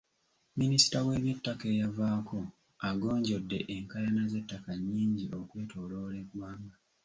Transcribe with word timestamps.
Minisita 0.59 0.97
w'ebyettaka 1.07 1.63
eyavaako 1.73 2.39
agonjodde 2.87 3.57
enkaayana 3.75 4.23
z'ettaka 4.31 4.71
nnyingi 4.79 5.25
okwetooloola 5.39 6.15
eggwanga. 6.23 6.75